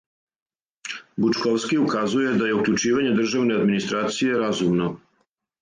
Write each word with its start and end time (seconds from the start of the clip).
Бучковски 1.25 1.77
указује 1.83 2.33
да 2.39 2.49
је 2.49 2.57
укључивање 2.63 3.13
државне 3.21 3.61
администрације 3.61 4.43
разумно. 4.47 4.93